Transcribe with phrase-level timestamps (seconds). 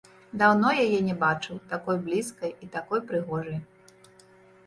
[0.41, 3.59] Даўно яе не бачыў такой блізкай і такой прыгожай.